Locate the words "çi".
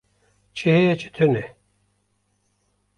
0.57-0.69, 0.99-1.09